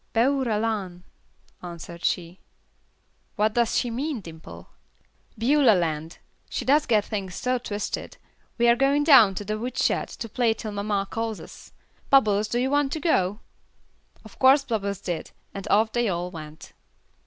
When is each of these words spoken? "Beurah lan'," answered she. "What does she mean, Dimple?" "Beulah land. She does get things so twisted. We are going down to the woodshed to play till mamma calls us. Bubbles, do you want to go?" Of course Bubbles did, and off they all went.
"Beurah 0.13 0.57
lan'," 0.57 1.03
answered 1.61 2.03
she. 2.03 2.39
"What 3.35 3.53
does 3.53 3.75
she 3.77 3.91
mean, 3.91 4.19
Dimple?" 4.19 4.67
"Beulah 5.37 5.75
land. 5.75 6.17
She 6.49 6.65
does 6.65 6.87
get 6.87 7.05
things 7.05 7.35
so 7.35 7.59
twisted. 7.59 8.17
We 8.57 8.67
are 8.67 8.75
going 8.75 9.03
down 9.03 9.35
to 9.35 9.45
the 9.45 9.59
woodshed 9.59 10.07
to 10.09 10.27
play 10.27 10.55
till 10.55 10.71
mamma 10.71 11.07
calls 11.11 11.39
us. 11.39 11.71
Bubbles, 12.09 12.47
do 12.47 12.57
you 12.57 12.71
want 12.71 12.91
to 12.93 12.99
go?" 12.99 13.41
Of 14.25 14.39
course 14.39 14.63
Bubbles 14.63 15.01
did, 15.01 15.29
and 15.53 15.67
off 15.69 15.91
they 15.91 16.09
all 16.09 16.31
went. 16.31 16.73